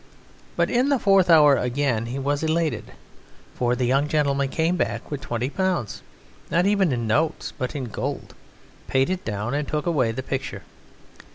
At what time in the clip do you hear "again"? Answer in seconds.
1.57-2.07